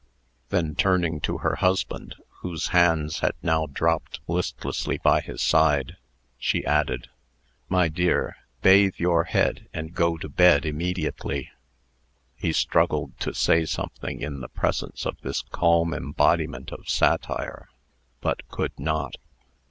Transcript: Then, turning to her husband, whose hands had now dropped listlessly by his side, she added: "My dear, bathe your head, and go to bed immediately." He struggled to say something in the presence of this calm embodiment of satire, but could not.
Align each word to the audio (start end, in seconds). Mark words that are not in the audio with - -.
Then, 0.49 0.73
turning 0.73 1.19
to 1.21 1.37
her 1.37 1.57
husband, 1.57 2.15
whose 2.39 2.69
hands 2.69 3.19
had 3.19 3.33
now 3.43 3.67
dropped 3.67 4.19
listlessly 4.27 4.97
by 4.97 5.21
his 5.21 5.43
side, 5.43 5.95
she 6.39 6.65
added: 6.65 7.09
"My 7.69 7.87
dear, 7.87 8.35
bathe 8.63 8.95
your 8.97 9.25
head, 9.25 9.67
and 9.75 9.93
go 9.93 10.17
to 10.17 10.27
bed 10.27 10.65
immediately." 10.65 11.51
He 12.35 12.51
struggled 12.51 13.19
to 13.19 13.35
say 13.35 13.63
something 13.65 14.21
in 14.21 14.39
the 14.39 14.49
presence 14.49 15.05
of 15.05 15.21
this 15.21 15.43
calm 15.43 15.93
embodiment 15.93 16.71
of 16.71 16.89
satire, 16.89 17.69
but 18.21 18.47
could 18.47 18.79
not. 18.79 19.17